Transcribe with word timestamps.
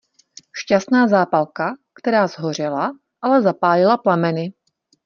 Šťastná 0.51 1.07
zápalka, 1.07 1.73
která 1.99 2.27
shořela, 2.27 2.91
ale 3.21 3.41
zapálila 3.41 3.97
plameny. 3.97 4.53